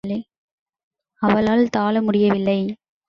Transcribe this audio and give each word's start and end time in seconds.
அவளால் 1.21 1.63
தாள 1.69 2.01
முடியவில்லை. 2.01 2.59